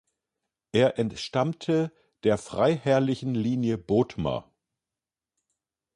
Er 0.71 0.97
entstammte 0.97 1.91
der 2.23 2.39
freiherrlichen 2.39 3.35
Linie 3.35 3.77
Bothmer. 3.77 4.51